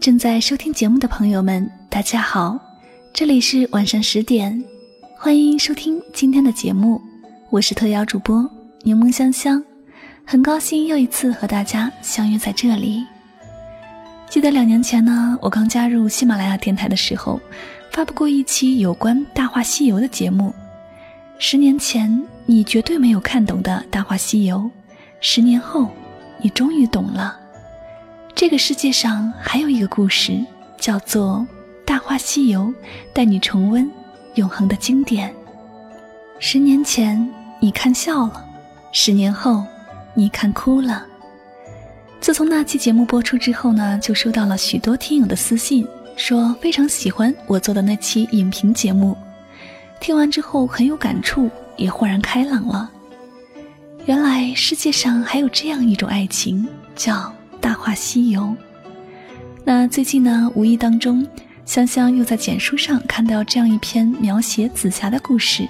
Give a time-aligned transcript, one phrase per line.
[0.00, 2.58] 正在收听节目的朋友们，大家好，
[3.12, 4.64] 这里是晚上十点，
[5.14, 6.98] 欢迎收听今天的节目，
[7.50, 8.50] 我是特邀主播
[8.82, 9.62] 柠檬香香，
[10.24, 13.04] 很高兴又一次和大家相约在这里。
[14.30, 17.38] 记得两年前呢，我刚加入喜马拉雅电台的时候，
[17.92, 20.54] 发布过一期有关《大话西游》的节目。
[21.38, 24.56] 十年前你绝对没有看懂的《大话西游》，
[25.20, 25.90] 十年后
[26.40, 27.38] 你终于懂了。
[28.34, 30.32] 这个世界上还有一个故事，
[30.78, 31.46] 叫做
[31.84, 32.62] 《大话西游》，
[33.12, 33.88] 带你重温
[34.34, 35.34] 永恒的经典。
[36.38, 37.28] 十年前
[37.60, 38.44] 你看笑了，
[38.92, 39.62] 十年后
[40.14, 41.06] 你看哭了。
[42.18, 49.16] 自从那期节目播出之后呢，就收到了许多听友的私信，说非常喜欢我做的那期影评节目，
[50.00, 52.90] 听完之后很有感触，也豁然开朗了。
[54.06, 57.12] 原来世界上还有这样一种爱情，叫……
[57.60, 58.42] 《大话西游》。
[59.64, 61.26] 那最近呢，无意当中，
[61.64, 65.68] 香香又在简书上看到这样一篇描写紫霞的故事，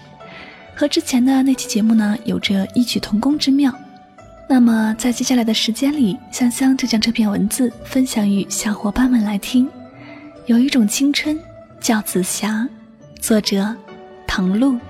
[0.74, 3.74] 和之前的那期节目呢有着异曲同工之妙。
[4.48, 9.68] 那么在接下来的时间里，香香就将这篇文字分享与小伙伴们来听。
[10.46, 11.38] 有一种青春
[11.80, 12.66] 叫紫霞，
[13.20, 13.74] 作者
[14.26, 14.72] 唐露。《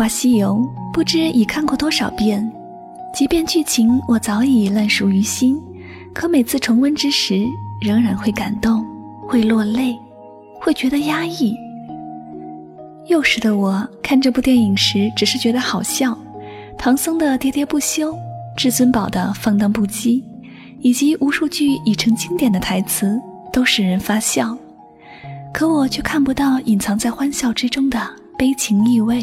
[0.00, 2.50] 大话西游》不知已看过多少遍，
[3.12, 5.60] 即便剧情我早已烂熟于心，
[6.14, 7.44] 可每次重温之时，
[7.82, 8.82] 仍然会感动，
[9.28, 9.94] 会落泪，
[10.58, 11.54] 会觉得压抑。
[13.08, 16.16] 幼时的我看这部电影时，只是觉得好笑，
[16.78, 18.16] 唐僧的喋喋不休，
[18.56, 20.24] 至尊宝的放荡不羁，
[20.80, 23.20] 以及无数句已成经典的台词，
[23.52, 24.56] 都使人发笑。
[25.52, 28.00] 可我却看不到隐藏在欢笑之中的
[28.38, 29.22] 悲情意味。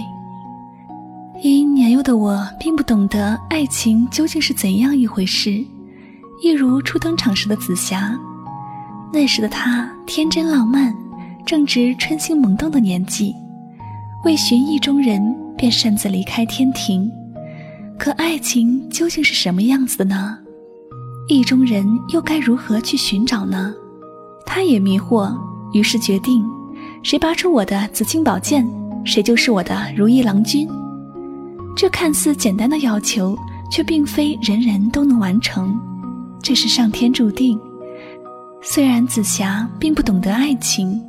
[1.44, 5.64] 因年幼的我并不懂得爱情究竟是怎样一回事，
[6.42, 8.18] 一如初登场时的紫霞，
[9.14, 10.94] 那时的她天真浪漫，
[11.46, 13.36] 正值春心萌动的年纪，
[14.26, 15.22] 为寻意中人
[15.56, 17.10] 便擅自离开天庭。
[18.00, 20.38] 可爱情究竟是什么样子的呢？
[21.28, 23.74] 意中人又该如何去寻找呢？
[24.44, 25.32] 他也迷惑，
[25.72, 26.44] 于是决定，
[27.04, 28.68] 谁拔出我的紫青宝剑，
[29.06, 30.68] 谁就是我的如意郎君。
[31.78, 33.38] 这看似简单的要求，
[33.70, 35.80] 却并非人人都能完成，
[36.42, 37.58] 这是上天注定。
[38.64, 41.00] 虽然紫霞并不懂得爱情，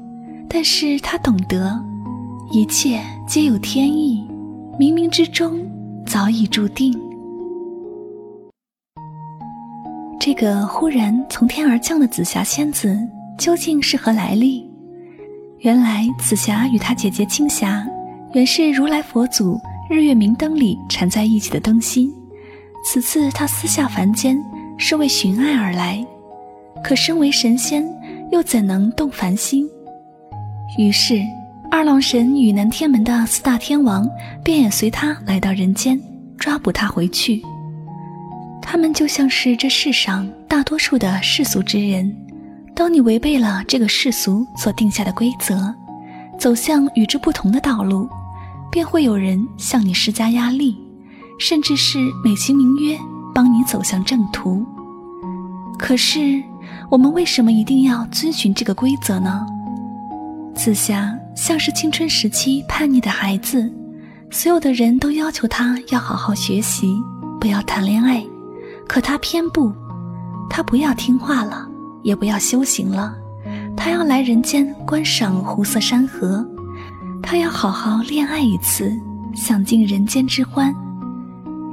[0.46, 1.82] 但是她懂得，
[2.52, 4.22] 一切皆有天意，
[4.78, 5.58] 冥冥之中
[6.06, 6.94] 早已注定。
[10.20, 12.94] 这个忽然从天而降的紫霞仙子
[13.38, 14.70] 究竟是何来历？
[15.60, 17.86] 原来紫霞与她姐姐青霞，
[18.34, 19.58] 原是如来佛祖。
[19.90, 22.12] 日月明灯里缠在一起的灯芯，
[22.84, 24.38] 此次他私下凡间
[24.76, 26.04] 是为寻爱而来，
[26.84, 27.82] 可身为神仙，
[28.30, 29.66] 又怎能动凡心？
[30.76, 31.22] 于是，
[31.70, 34.06] 二郎神与南天门的四大天王
[34.44, 35.98] 便也随他来到人间，
[36.36, 37.42] 抓捕他回去。
[38.60, 42.14] 他们就像是这世上大多数的世俗之人，
[42.74, 45.74] 当你违背了这个世俗所定下的规则，
[46.38, 48.06] 走向与之不同的道路。
[48.70, 50.76] 便会有人向你施加压力，
[51.38, 52.98] 甚至是美其名曰
[53.34, 54.64] 帮你走向正途。
[55.78, 56.42] 可是，
[56.90, 59.46] 我们为什么一定要遵循这个规则呢？
[60.54, 63.72] 紫霞像是青春时期叛逆的孩子，
[64.30, 67.00] 所有的人都要求他要好好学习，
[67.40, 68.24] 不要谈恋爱，
[68.88, 69.72] 可他偏不，
[70.50, 71.68] 他不要听话了，
[72.02, 73.14] 也不要修行了，
[73.76, 76.44] 他要来人间观赏湖色山河。
[77.22, 78.92] 他要好好恋爱一次，
[79.34, 80.74] 享尽人间之欢。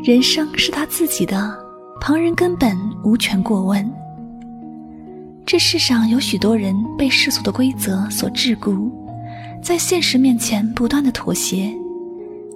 [0.03, 1.57] 人生是他自己的，
[2.01, 3.89] 旁人根本无权过问。
[5.45, 8.89] 这世上有许多人被世俗的规则所桎梏，
[9.63, 11.71] 在现实面前不断的妥协，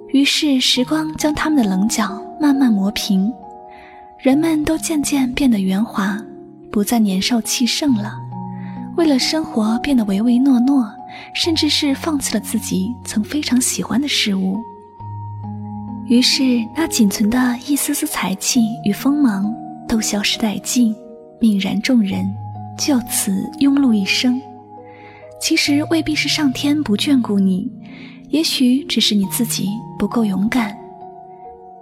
[0.08, 3.32] 于是时光将他们的棱角慢慢磨平，
[4.18, 6.20] 人们都渐渐变得圆滑，
[6.70, 8.12] 不再年少气盛了。
[8.96, 10.88] 为了生活变得唯唯诺诺，
[11.34, 14.58] 甚至是放弃了自己曾非常喜欢的事物。
[16.06, 16.42] 于是
[16.74, 19.54] 那仅存的一丝丝才气与锋芒
[19.86, 20.94] 都消失殆尽，
[21.40, 22.24] 泯然众人，
[22.76, 23.30] 就此
[23.60, 24.40] 庸碌一生。
[25.40, 27.70] 其实未必是上天不眷顾你，
[28.28, 29.68] 也许只是你自己
[29.98, 30.76] 不够勇敢。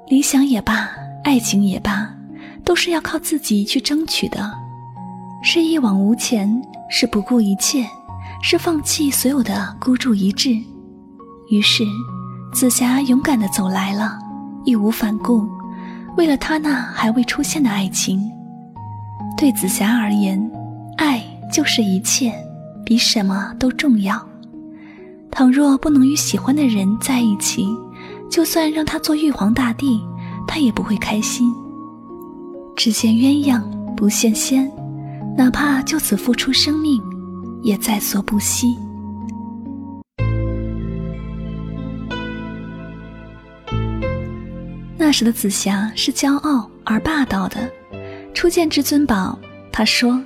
[0.09, 0.91] 理想也罢，
[1.25, 2.15] 爱情也罢，
[2.65, 4.53] 都是要靠自己去争取的。
[5.43, 7.87] 是一往无前，是不顾一切，
[8.43, 10.59] 是放弃所有的孤注一掷。
[11.51, 11.85] 于是，
[12.53, 14.19] 紫霞勇敢地走来了，
[14.65, 15.49] 义无反顾，
[16.17, 18.21] 为了他那还未出现的爱情。
[19.37, 20.51] 对紫霞而言，
[20.97, 22.33] 爱就是一切。
[22.85, 24.19] 比什么都重要。
[25.31, 27.69] 倘若不能与喜欢的人在一起，
[28.31, 30.01] 就算让他做玉皇大帝，
[30.47, 31.53] 他也不会开心。
[32.75, 33.61] 只羡鸳鸯
[33.95, 34.73] 不羡仙，
[35.37, 36.99] 哪怕就此付出生命，
[37.63, 38.77] 也在所不惜。
[44.97, 47.57] 那时的紫霞是骄傲而霸道的。
[48.35, 49.39] 初见至尊宝，
[49.73, 50.23] 他说：“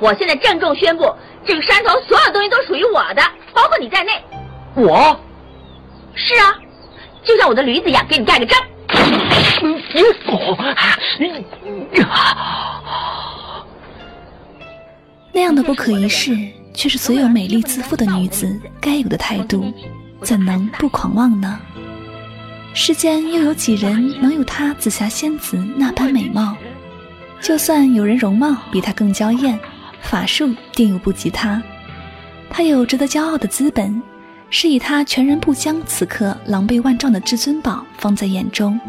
[0.00, 1.04] 我现在郑重宣布。”
[1.46, 3.22] 这个山头所有东西都属于我的，
[3.54, 4.12] 包括你在内。
[4.74, 5.16] 我，
[6.14, 6.58] 是啊，
[7.22, 8.58] 就像我的驴子一样，给你盖个章。
[9.62, 9.74] 你
[10.26, 10.58] 狗，
[11.20, 11.44] 你
[15.36, 16.34] 那样的不可一世，
[16.72, 19.70] 却是所有美丽自负的女子该有的态度，
[20.22, 21.60] 怎能不狂妄呢？
[22.72, 26.56] 世间又有几人能有她紫霞仙子那般美貌？
[27.42, 29.60] 就算有人容貌比她更娇艳。
[30.00, 31.62] 法术定又不及她。
[32.48, 34.00] 她有值得骄傲的资本，
[34.48, 38.80] 是以她全然不将此刻狼狈万状的至尊宝放在眼中。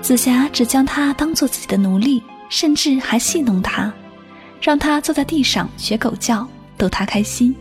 [0.00, 3.92] 紫霞只将他当做自己的奴隶，甚至还戏弄他，
[4.60, 6.46] 让他坐在地上学狗叫，
[6.76, 7.54] 逗他开心。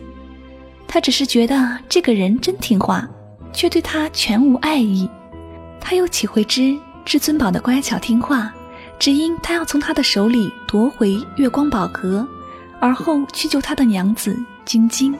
[0.88, 3.08] 他只是觉得这个人真听话，
[3.54, 5.10] 却对他全无爱意。
[5.80, 8.52] 他又岂会知至尊宝的乖巧听话，
[8.98, 12.28] 只因他要从他的手里夺回月光宝盒。
[12.80, 15.12] 而后去救他的娘子晶晶。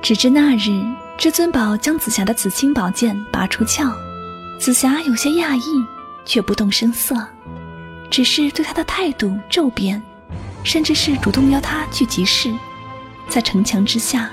[0.00, 0.80] 只知那日，
[1.16, 3.90] 至尊宝将紫霞的紫青宝剑拔出鞘，
[4.58, 5.84] 紫霞有些讶异，
[6.24, 7.16] 却不动声色，
[8.10, 10.02] 只是对他的态度骤变，
[10.64, 12.52] 甚至是主动邀他去集市。
[13.28, 14.30] 在城墙之下，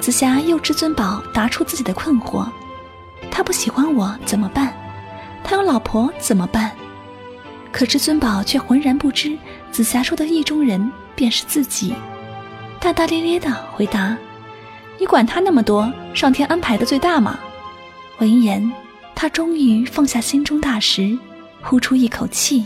[0.00, 2.46] 紫霞又至尊宝答出自己的困惑。
[3.30, 4.74] 他不喜欢我怎么办？
[5.42, 6.72] 他有老婆怎么办？
[7.72, 9.38] 可至尊宝却浑然不知，
[9.70, 11.94] 紫霞说的意中人便是自己，
[12.80, 14.16] 大大咧咧的回答
[14.98, 17.38] ：“你管他那么多，上天安排的最大嘛。”
[18.18, 18.72] 闻言，
[19.14, 21.16] 他终于放下心中大石，
[21.62, 22.64] 呼出一口气。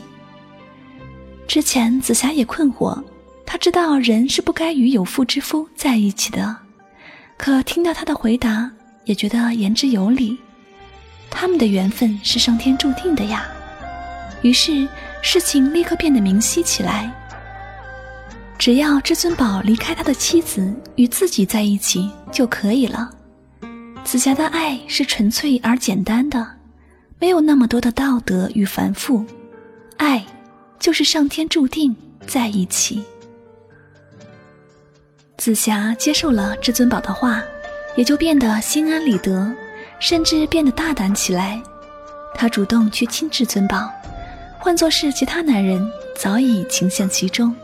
[1.49, 3.03] 之前紫霞也困惑，
[3.45, 6.57] 她知道人是不该与有妇之夫在一起的，
[7.37, 8.71] 可听到他的回答，
[9.05, 10.39] 也觉得言之有理。
[11.29, 13.45] 他们的缘分是上天注定的呀，
[14.43, 14.87] 于是
[15.21, 17.13] 事情立刻变得明晰起来。
[18.61, 23.11] 只要至尊宝离开他的妻子，与自己在一起就可以了。
[24.05, 26.47] 紫霞的爱是纯粹而简单的，
[27.19, 29.25] 没有那么多的道德与繁复，
[29.97, 30.23] 爱
[30.79, 33.03] 就是上天注定在一起。
[35.39, 37.43] 紫霞接受了至尊宝的话，
[37.97, 39.51] 也就变得心安理得。
[40.01, 41.63] 甚至变得大胆起来，
[42.35, 43.91] 她主动去亲至尊宝，
[44.59, 47.55] 换作是其他男人，早已倾陷其中。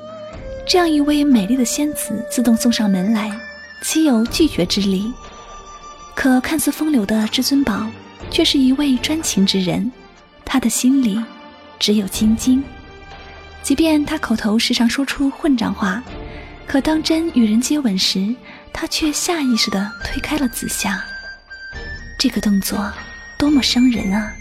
[0.68, 3.30] 这样一位美丽的仙子自动送上门来，
[3.82, 5.12] 岂有拒绝之理？
[6.12, 7.86] 可看似风流的至尊宝，
[8.32, 9.92] 却是一位专情之人，
[10.44, 11.22] 他的心里
[11.78, 12.64] 只有晶晶。
[13.62, 16.02] 即便他口头时常说出混账话，
[16.66, 18.34] 可当真与人接吻时，
[18.72, 21.00] 他却下意识地推开了紫霞。
[22.18, 22.92] 这个动作
[23.38, 24.32] 多么伤人啊！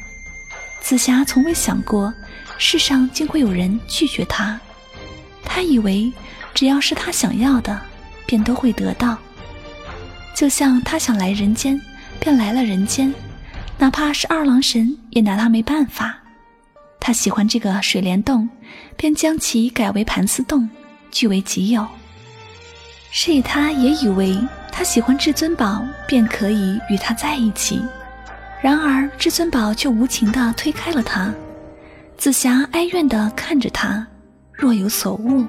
[0.82, 2.12] 紫霞从未想过，
[2.58, 4.60] 世上竟会有人拒绝她。
[5.46, 6.12] 他以为，
[6.54, 7.80] 只要是他想要的，
[8.26, 9.18] 便都会得到。
[10.36, 11.80] 就像他想来人间，
[12.20, 13.14] 便来了人间，
[13.78, 16.18] 哪怕是二郎神也拿他没办法。
[17.00, 18.50] 他喜欢这个水帘洞，
[18.98, 20.68] 便将其改为盘丝洞，
[21.12, 21.88] 据为己有。
[23.12, 24.38] 是以，他也以为。
[24.78, 27.82] 他喜欢至尊宝，便可以与他在一起。
[28.62, 31.34] 然而至尊宝却无情地推开了他。
[32.18, 34.06] 紫霞哀怨地看着他，
[34.56, 35.46] 若有所悟。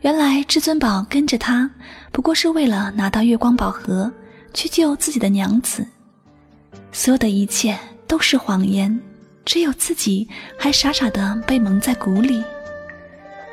[0.00, 1.70] 原来至尊宝跟着他，
[2.10, 4.10] 不过是为了拿到月光宝盒，
[4.54, 5.86] 去救自己的娘子。
[6.90, 8.98] 所有的一切都是谎言，
[9.44, 10.26] 只有自己
[10.58, 12.42] 还傻傻的被蒙在鼓里，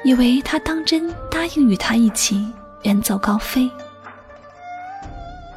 [0.03, 2.47] 以为他当真答应与他一起
[2.83, 3.69] 远走高飞。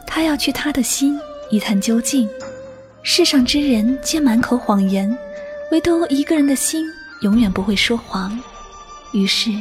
[0.06, 1.18] 他要去他的心
[1.50, 2.28] 一探究竟。
[3.02, 5.16] 世上之人皆满口谎言，
[5.70, 6.84] 唯独一个人的心
[7.22, 8.38] 永远不会说谎。
[9.12, 9.52] 于是。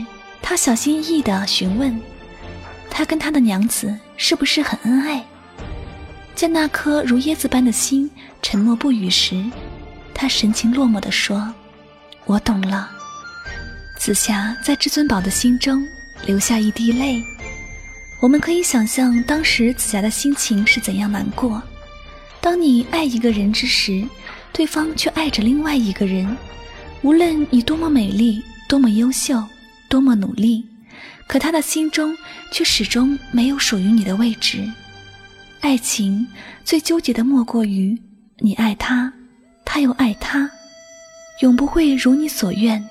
[0.42, 2.00] 他小心翼翼地询问
[2.90, 5.24] ：“他跟他的娘子是不是很恩爱？”
[6.34, 8.10] 见那颗如椰子般的心
[8.42, 9.44] 沉默不语时，
[10.14, 11.54] 他神情落寞地说
[12.26, 12.90] ：“我懂了。”
[14.00, 15.86] 紫霞在至尊宝的心中
[16.26, 17.22] 流下一滴泪。
[18.22, 21.62] 我们可以想象当时紫霞的心情是怎样难过。
[22.42, 24.04] 当你爱一个人之时，
[24.52, 26.36] 对方却爱着另外一个人，
[27.02, 29.44] 无论你多么美丽，多么优秀。
[29.90, 30.64] 多么努力，
[31.26, 32.16] 可他的心中
[32.52, 34.72] 却始终没有属于你的位置。
[35.62, 36.28] 爱情
[36.64, 38.00] 最纠结的莫过于
[38.38, 39.12] 你爱他，
[39.66, 40.48] 他又爱他，
[41.42, 42.88] 永不会如你所愿。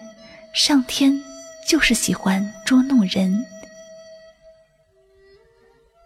[0.53, 1.23] 上天
[1.69, 3.47] 就是喜欢捉弄人。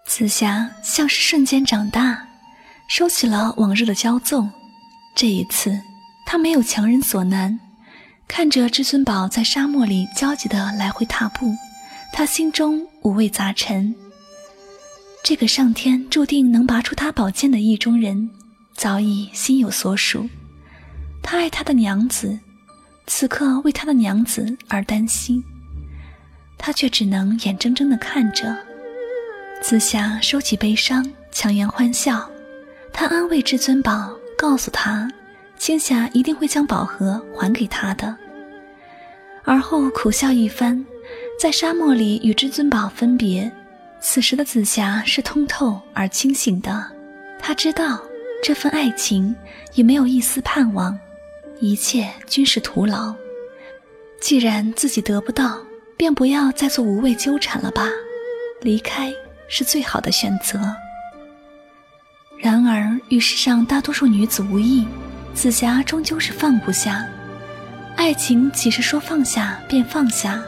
[0.05, 2.29] 紫霞像是瞬间长大，
[2.87, 4.52] 收起了往日的骄纵。
[5.17, 5.81] 这一次，
[6.26, 7.59] 她没有强人所难。
[8.29, 11.55] 看着至尊宝在沙漠里焦急地来回踏步，
[12.12, 13.95] 他心中五味杂陈。
[15.23, 18.29] 这个上天注定能拔出他宝剑的意中人，
[18.75, 20.29] 早已心有所属。
[21.23, 22.38] 他爱他的娘子，
[23.07, 25.45] 此刻为他的娘子而担心，
[26.59, 28.57] 他却只能眼睁睁地看着。
[29.61, 32.29] 紫霞收起悲伤，强颜欢笑。
[32.93, 35.09] 他安慰至尊宝，告诉他。
[35.62, 38.16] 青霞一定会将宝盒还给他的。
[39.45, 40.85] 而后苦笑一番，
[41.38, 43.49] 在沙漠里与至尊宝分别。
[44.00, 46.85] 此时的紫霞是通透而清醒的，
[47.38, 48.02] 她知道
[48.42, 49.33] 这份爱情
[49.75, 50.99] 已没有一丝盼望，
[51.61, 53.14] 一切均是徒劳。
[54.21, 55.61] 既然自己得不到，
[55.97, 57.88] 便不要再做无谓纠缠了吧，
[58.62, 59.12] 离开
[59.47, 60.59] 是最好的选择。
[62.37, 64.85] 然而与世上大多数女子无异。
[65.35, 67.05] 紫霞终究是放不下，
[67.97, 70.41] 爱情岂是说放下便放下？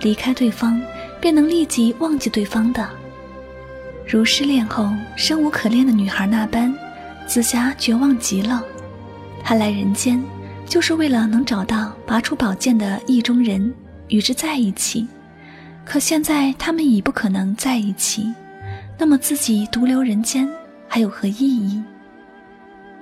[0.00, 0.80] 离开对方
[1.20, 2.88] 便能立即忘记对方的？
[4.06, 6.72] 如失恋后生无可恋的女孩那般，
[7.26, 8.62] 紫霞绝望极了。
[9.42, 10.22] 她来人间
[10.66, 13.72] 就是为了能找到拔出宝剑的意中人，
[14.08, 15.08] 与之在一起。
[15.84, 18.32] 可现在他们已不可能在一起，
[18.98, 20.48] 那么自己独留人间
[20.88, 21.82] 还有何意义？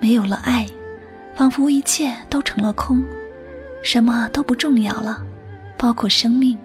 [0.00, 0.66] 没有了爱。
[1.34, 3.02] 仿佛一切都成了空，
[3.82, 5.22] 什么都不重要了，
[5.76, 6.56] 包括生命。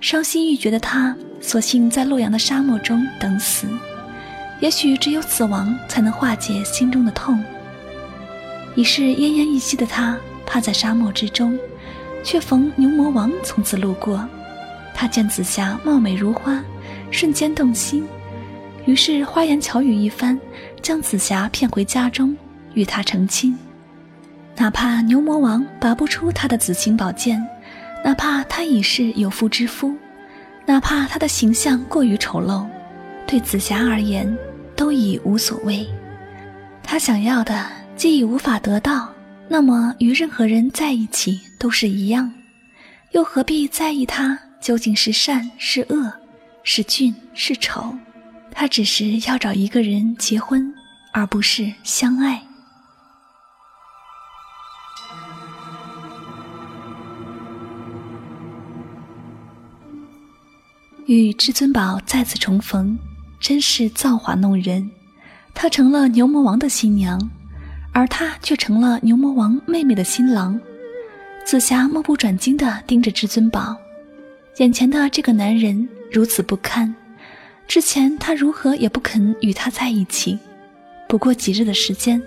[0.00, 3.66] 伤心欲绝的他，索性在洛阳的沙漠中等死。
[4.60, 7.42] 也许只有死亡才能化解心中的痛。
[8.74, 11.58] 已是奄奄一息的他，趴在沙漠之中，
[12.22, 14.26] 却逢牛魔王从此路过。
[14.94, 16.62] 他见紫霞貌美如花，
[17.10, 18.06] 瞬间动心，
[18.84, 20.38] 于是花言巧语一番，
[20.80, 22.36] 将紫霞骗回家中。
[22.76, 23.56] 与他成亲，
[24.54, 27.44] 哪怕牛魔王拔不出他的紫青宝剑，
[28.04, 29.96] 哪怕他已是有妇之夫，
[30.66, 32.66] 哪怕他的形象过于丑陋，
[33.26, 34.32] 对紫霞而言
[34.76, 35.88] 都已无所谓。
[36.82, 37.66] 他想要的
[37.96, 39.10] 既已无法得到，
[39.48, 42.30] 那么与任何人在一起都是一样，
[43.12, 46.12] 又何必在意他究竟是善是恶，
[46.62, 47.96] 是俊是丑？
[48.50, 50.72] 他只是要找一个人结婚，
[51.12, 52.42] 而不是相爱。
[61.06, 62.98] 与至尊宝再次重逢，
[63.38, 64.90] 真是造化弄人。
[65.54, 67.30] 她成了牛魔王的新娘，
[67.92, 70.60] 而他却成了牛魔王妹妹的新郎。
[71.44, 73.76] 紫霞目不转睛地盯着至尊宝，
[74.58, 76.92] 眼前的这个男人如此不堪。
[77.68, 80.36] 之前他如何也不肯与他在一起，
[81.08, 82.20] 不过几日的时间，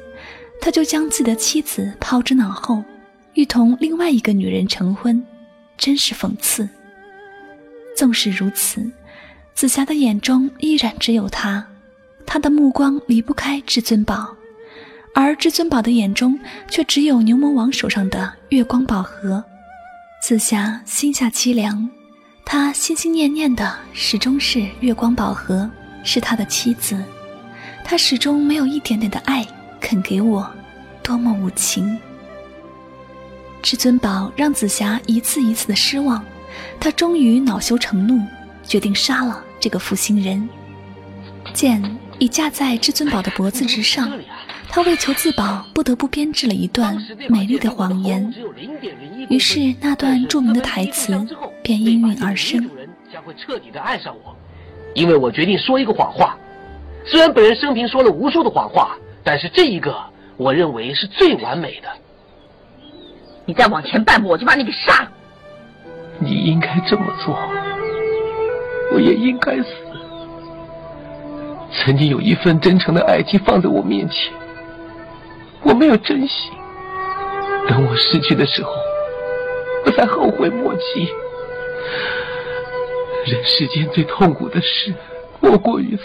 [0.62, 2.84] 他就将自己的妻子抛之脑后，
[3.34, 5.24] 欲同另外一个女人成婚，
[5.78, 6.68] 真是讽刺。
[7.96, 8.90] 纵使如此，
[9.54, 11.66] 紫霞的眼中依然只有他，
[12.26, 14.36] 他的目光离不开至尊宝，
[15.14, 16.40] 而至尊宝的眼中
[16.70, 19.44] 却只有牛魔王手上的月光宝盒。
[20.22, 21.90] 紫霞心下凄凉，
[22.46, 25.70] 她心心念念的始终是月光宝盒，
[26.04, 27.02] 是他的妻子，
[27.84, 29.46] 他始终没有一点点的爱
[29.80, 30.50] 肯给我，
[31.02, 31.98] 多么无情。
[33.62, 36.24] 至尊宝让紫霞一次一次的失望，
[36.80, 38.22] 他终于恼羞成怒，
[38.64, 40.48] 决定杀了这个负心人。
[41.54, 41.82] 剑
[42.20, 44.12] 已架在至尊宝的脖子之上，
[44.70, 48.34] 他为求自保，不得不编织了一段美丽的谎言。
[49.30, 51.28] 于是那段著名的台词
[51.64, 52.70] 便应运而生。
[53.12, 54.36] 将会彻底的爱上我，
[54.94, 56.38] 因为我决定说一个谎话。
[57.06, 58.96] 虽然本人生平说了无数的谎话，
[59.30, 59.96] 但是这一个
[60.38, 61.88] 我认为是最完美的。
[63.46, 65.12] 你再往前半步，我就把你给杀了。
[66.18, 67.38] 你应该这么做，
[68.92, 69.68] 我也应该死。
[71.72, 74.34] 曾经有一份真诚的爱情放在我面前，
[75.62, 76.50] 我没有珍惜。
[77.68, 78.72] 等我失去的时候，
[79.86, 81.08] 我才后悔莫及。
[83.28, 84.92] 人世间最痛苦的事，
[85.40, 86.04] 莫过于此。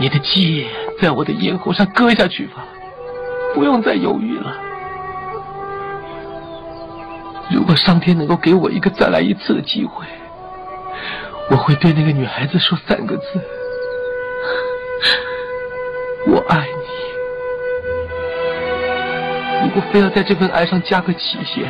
[0.00, 0.66] 你的剑
[1.02, 2.64] 在我的咽喉上割下去吧，
[3.52, 4.54] 不用再犹豫了。
[7.50, 10.06] 如果上天能够给我一个再来一次的机会，
[11.50, 13.24] 我会对那个女孩子说三个字：
[16.28, 16.66] 我爱你。
[19.64, 21.68] 如果非要在这份爱上加个期限，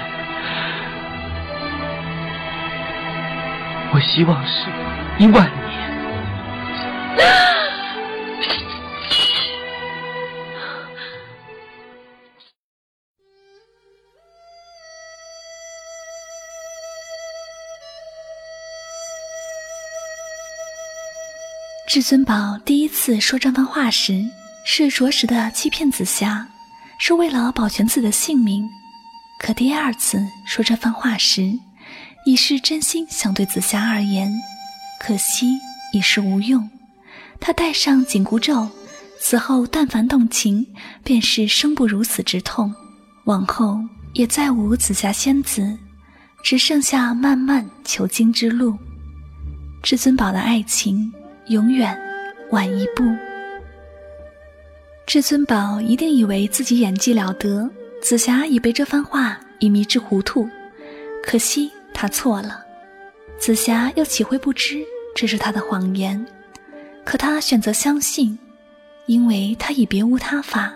[3.94, 4.68] 我希望是
[5.16, 5.61] 一万年。
[21.88, 24.24] 至尊宝第一次说这番话时，
[24.64, 26.46] 是着实的欺骗紫霞，
[26.98, 28.62] 是为了保全自己的性命；
[29.38, 31.52] 可第二次说这番话时，
[32.24, 34.32] 已是真心想对紫霞而言，
[35.00, 35.58] 可惜
[35.92, 36.70] 已是无用。
[37.40, 38.68] 他戴上紧箍咒，
[39.20, 40.64] 此后但凡动情，
[41.02, 42.72] 便是生不如死之痛。
[43.24, 43.82] 往后
[44.14, 45.76] 也再无紫霞仙子，
[46.44, 48.78] 只剩下漫漫求经之路。
[49.82, 51.12] 至尊宝的爱情。
[51.46, 51.98] 永远
[52.50, 53.04] 晚一步。
[55.06, 57.68] 至尊宝一定以为自己演技了得，
[58.00, 60.48] 紫霞已被这番话已迷之糊涂。
[61.22, 62.64] 可惜他错了，
[63.38, 64.78] 紫霞又岂会不知
[65.14, 66.24] 这是他的谎言？
[67.04, 68.38] 可他选择相信，
[69.06, 70.72] 因为他已别无他法。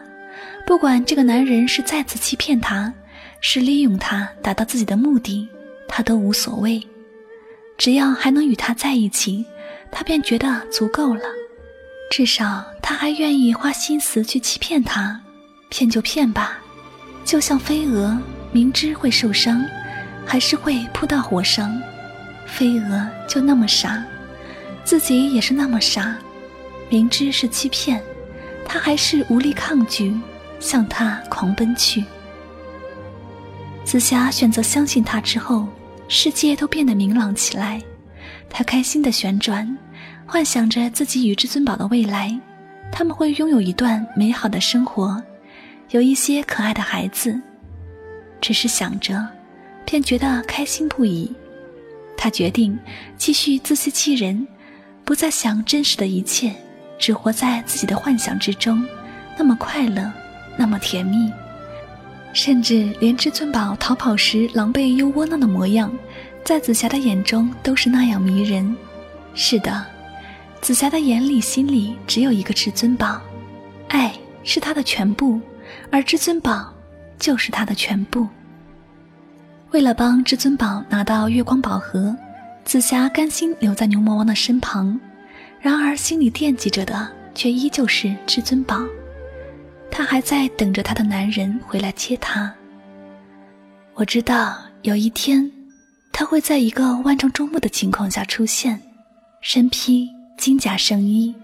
[0.66, 2.92] 不管这个男人是再次欺骗他，
[3.40, 5.48] 是利用他达到自己的目的，
[5.87, 6.83] 他都无所谓。
[7.79, 9.46] 只要还能与他在一起。
[9.90, 11.22] 他便觉得足够了，
[12.11, 15.20] 至少他还愿意花心思去欺骗他，
[15.68, 16.59] 骗就骗吧，
[17.25, 18.16] 就像飞蛾，
[18.53, 19.64] 明知会受伤，
[20.25, 21.81] 还是会扑到火上。
[22.46, 24.05] 飞蛾就那么傻，
[24.85, 26.16] 自己也是那么傻，
[26.88, 28.01] 明知是欺骗，
[28.64, 30.14] 他还是无力抗拒，
[30.61, 32.05] 向他狂奔去。
[33.85, 35.66] 紫霞选择相信他之后，
[36.09, 37.83] 世界都变得明朗起来。
[38.48, 39.76] 他开心的旋转，
[40.26, 42.38] 幻想着自己与至尊宝的未来，
[42.90, 45.22] 他们会拥有一段美好的生活，
[45.90, 47.40] 有一些可爱的孩子。
[48.40, 49.26] 只是想着，
[49.85, 51.32] 便觉得开心不已。
[52.16, 52.78] 他决定
[53.16, 54.46] 继续自欺欺人，
[55.04, 56.54] 不再想真实的一切，
[56.98, 58.85] 只活在自己的幻想之中，
[59.37, 60.11] 那么快乐，
[60.56, 61.30] 那么甜蜜，
[62.32, 65.92] 甚至连至尊宝逃跑时狼狈又窝囊的模样。
[66.46, 68.76] 在紫霞的眼中都是那样迷人。
[69.35, 69.85] 是的，
[70.61, 73.20] 紫霞的眼里、心里只有一个至尊宝，
[73.88, 74.12] 爱
[74.44, 75.40] 是她的全部，
[75.90, 76.72] 而至尊宝
[77.18, 78.28] 就是她的全部。
[79.72, 82.16] 为了帮至尊宝拿到月光宝盒，
[82.64, 85.00] 紫霞甘心留在牛魔王的身旁，
[85.61, 88.85] 然而心里惦记着的却依旧是至尊宝。
[89.90, 92.54] 她还在等着她的男人回来接她。
[93.94, 95.50] 我知道有一天。
[96.18, 98.81] 他会在一个万众瞩目的情况下出现，
[99.42, 101.35] 身披金甲圣衣，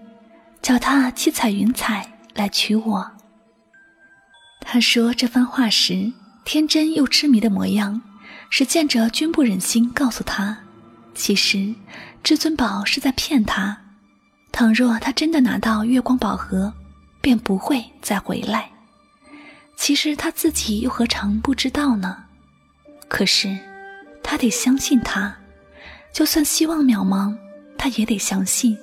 [0.63, 3.11] 脚踏七彩云彩来娶我。
[4.61, 6.11] 他说这番话时，
[6.43, 8.01] 天真又痴迷的模样，
[8.49, 10.57] 使见者均不忍心告诉他，
[11.13, 11.75] 其实
[12.23, 13.79] 至尊宝是在骗他。
[14.51, 16.73] 倘若他真的拿到月光宝盒，
[17.21, 18.71] 便不会再回来。
[19.77, 22.23] 其实他自己又何尝不知道呢？
[23.07, 23.55] 可是。
[24.23, 25.35] 他得相信他，
[26.11, 27.35] 就算希望渺茫，
[27.77, 28.77] 他也得相信。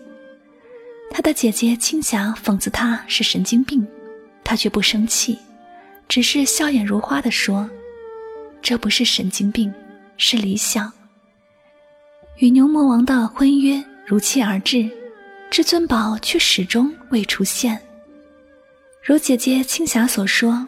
[1.11, 3.85] 他的姐姐青霞讽刺他是神经病，
[4.45, 5.37] 他却不生气，
[6.07, 7.69] 只是笑眼如花地说
[8.63, 9.73] ：“这不是神经病，
[10.17, 10.93] 是理想。”
[12.39, 14.89] 与牛魔王的婚约如期而至，
[15.51, 17.81] 至尊宝却始终未出现。
[19.03, 20.67] 如姐姐青霞所说，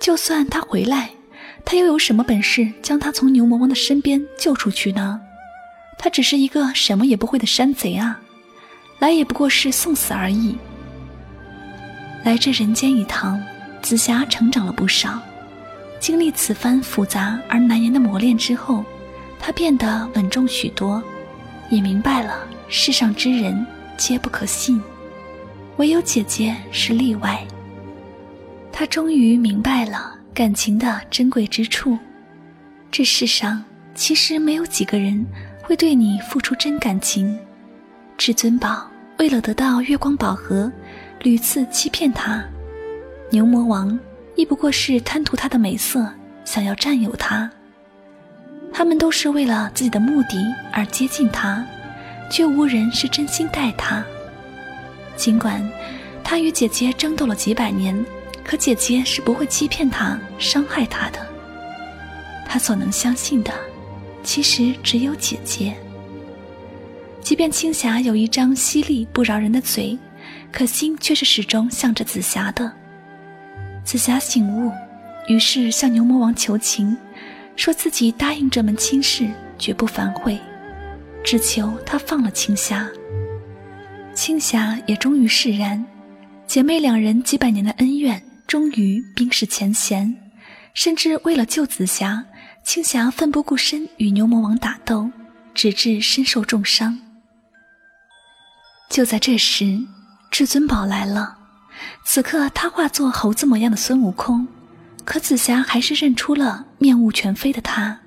[0.00, 1.10] 就算他回来。
[1.70, 5.20] 他又有什么本事将他从牛魔王的身边救出去呢？
[5.98, 8.18] 他只是一个什么也不会的山贼啊，
[9.00, 10.56] 来也不过是送死而已。
[12.24, 13.38] 来这人间一趟，
[13.82, 15.20] 紫霞成长了不少。
[16.00, 18.82] 经历此番复杂而难言的磨练之后，
[19.38, 21.02] 她变得稳重许多，
[21.68, 23.66] 也明白了世上之人
[23.98, 24.80] 皆不可信，
[25.76, 27.46] 唯有姐姐是例外。
[28.72, 31.98] 她终于明白了感情的珍贵之处。
[32.92, 35.26] 这世上其实没有几个人。
[35.60, 37.36] 会对你付出真感情，
[38.16, 40.72] 至尊宝为了得到月光宝盒，
[41.20, 42.40] 屡次欺骗他；
[43.30, 43.98] 牛魔王
[44.34, 46.10] 亦不过是贪图他的美色，
[46.42, 47.50] 想要占有他。
[48.72, 50.38] 他们都是为了自己的目的
[50.72, 51.62] 而接近他，
[52.30, 54.02] 却无人是真心待他。
[55.16, 55.62] 尽管
[56.24, 58.02] 他与姐姐争斗了几百年，
[58.48, 61.18] 可姐姐是不会欺骗他、伤害他的。
[62.46, 63.52] 他所能相信的。
[64.24, 65.76] 其实只有姐姐。
[67.20, 69.98] 即便青霞有一张犀利不饶人的嘴，
[70.50, 72.72] 可心却是始终向着紫霞的。
[73.84, 74.72] 紫霞醒悟，
[75.28, 76.96] 于是向牛魔王求情，
[77.54, 80.38] 说自己答应这门亲事绝不反悔，
[81.22, 82.88] 只求他放了青霞。
[84.14, 85.84] 青霞也终于释然，
[86.46, 90.16] 姐妹两人几百年的恩怨终于冰释前嫌，
[90.72, 92.24] 甚至为了救紫霞。
[92.64, 95.10] 青霞奋不顾身与牛魔王打斗，
[95.54, 96.98] 直至身受重伤。
[98.90, 99.78] 就在这时，
[100.30, 101.36] 至尊宝来了。
[102.04, 104.48] 此刻他化作猴子模样的孙悟空，
[105.04, 108.00] 可紫霞还是认出了面目全非的他。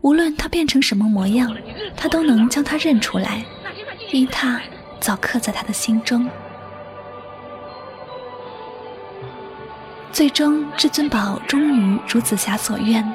[0.00, 1.56] 无论他变成什么模样，
[1.96, 3.44] 他都能将他认出来，
[4.12, 4.60] 因他
[5.00, 6.28] 早刻在他的心中。
[10.16, 13.06] 最终，至尊宝终于如紫霞所愿。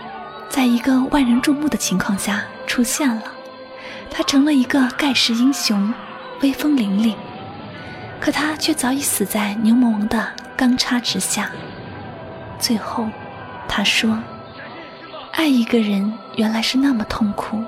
[0.47, 3.23] 在一个万人注目的情况下出现了，
[4.11, 5.91] 他成了一个盖世英雄，
[6.43, 7.15] 威风凛凛。
[8.19, 11.49] 可他却早已死在牛魔王的钢叉之下。
[12.59, 13.07] 最后，
[13.67, 14.21] 他说
[15.33, 17.63] ：“爱一个人原来是那么痛苦，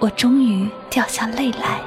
[0.00, 1.78] 我终于掉下泪来。”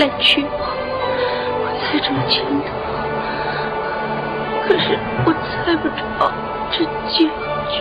[0.00, 0.48] 来娶我，
[1.60, 2.72] 我猜中了前头，
[4.66, 6.00] 可是我猜不着
[6.70, 6.74] 这
[7.06, 7.28] 结
[7.68, 7.76] 局。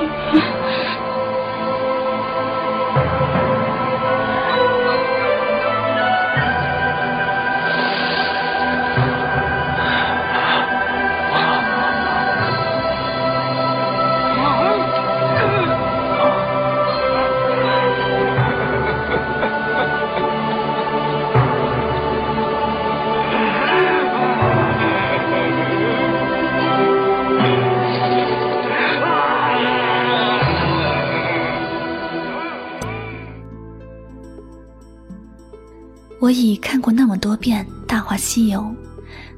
[36.29, 38.59] 我已看过那么多遍《大话西游》，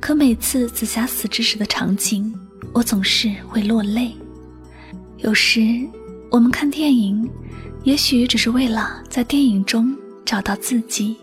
[0.02, 2.38] 可每次紫霞死之时的场景，
[2.74, 4.14] 我总是会落泪。
[5.20, 5.62] 有时，
[6.30, 7.26] 我们看电影，
[7.86, 11.16] 也许只是为了在电影中找到自己。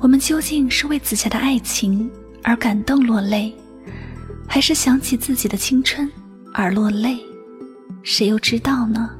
[0.00, 2.10] 我们究竟是为紫霞的爱情
[2.42, 3.54] 而感动落泪，
[4.48, 6.10] 还是想起自己的青春
[6.52, 7.20] 而落泪？
[8.02, 9.10] 谁又知道呢？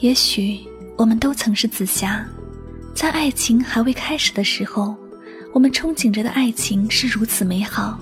[0.00, 0.58] 也许，
[0.98, 2.26] 我们都曾是紫霞。
[2.94, 4.94] 在爱情还未开始的时候，
[5.52, 7.98] 我们憧憬着的爱情是如此美好，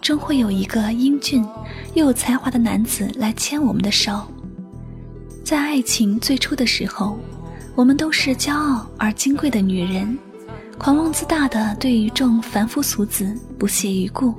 [0.00, 1.44] 终会有一个英俊
[1.94, 4.20] 又有才华的男子来牵我们的手。
[5.44, 7.18] 在爱情最初的时候，
[7.74, 10.18] 我们都是骄傲而金贵的女人，
[10.76, 14.34] 狂妄自大的对于众凡夫俗子不屑一顾。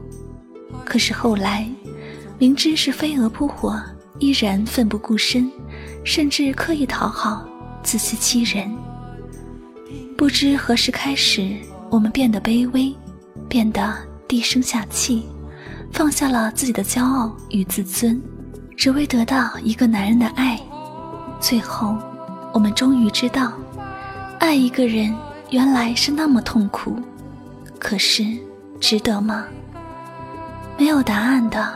[0.86, 1.68] 可是后来，
[2.38, 3.82] 明知是飞蛾扑火，
[4.20, 5.50] 依然奋不顾身，
[6.04, 7.48] 甚至刻意讨好，
[7.82, 8.72] 自欺欺人。
[10.18, 11.56] 不知何时开始，
[11.90, 12.94] 我们变得卑微，
[13.48, 13.96] 变得
[14.28, 15.26] 低声下气，
[15.92, 18.22] 放下了自己的骄傲与自尊，
[18.76, 20.60] 只为得到一个男人的爱。
[21.40, 21.98] 最后，
[22.54, 23.54] 我们终于知道，
[24.40, 25.16] 爱一个人
[25.52, 26.98] 原来是那么痛苦。
[27.80, 28.26] 可是，
[28.80, 29.46] 值得吗？
[30.78, 31.74] 没有答案的，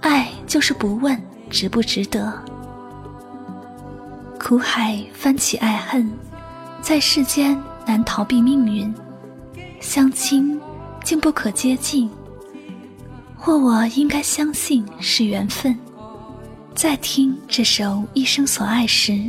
[0.00, 2.32] 爱就是不问值不值得。
[4.38, 6.10] 苦海翻起爱恨。
[6.80, 8.92] 在世间难逃避命运，
[9.80, 10.58] 相亲
[11.04, 12.08] 竟不可接近，
[13.36, 15.78] 或我应该相信是缘分。
[16.74, 19.20] 在听这首《一生所爱》时，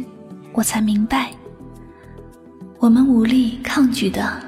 [0.53, 1.31] 我才明白，
[2.77, 4.41] 我们无力抗拒的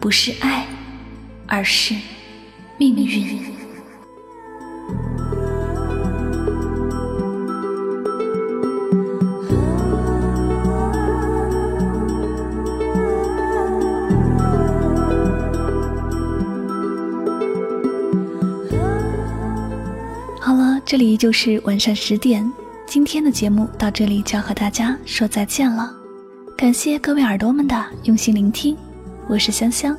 [0.00, 0.66] 不是爱，
[1.46, 1.94] 而是
[2.76, 3.57] 命运。
[20.88, 22.50] 这里就是晚上十点，
[22.86, 25.92] 今天的节目到这里就要和大家说再见了。
[26.56, 28.74] 感谢各位耳朵们的用心聆听，
[29.28, 29.94] 我是香香。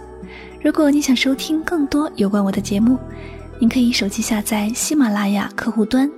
[0.63, 2.97] 如果你想收听更多有关我的节目，
[3.60, 6.10] 您可以手机下载喜马拉雅客户端，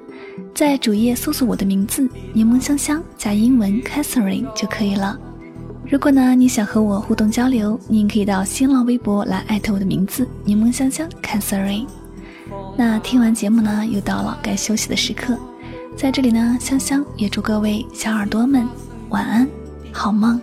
[0.55, 5.19] 在主页搜索我的名字“柠檬香香”加英文 Catherine 就可以了。
[5.85, 11.87] 如果呢你想和我互动交流，您可以到新浪微博来艾特我的名字“柠檬香香 Catherine”。
[12.77, 15.37] 那听完节目呢，又到了该休息的时刻，
[15.95, 18.67] 在这里呢，香香也祝各位小耳朵们
[19.09, 19.47] 晚安，
[19.91, 20.41] 好梦。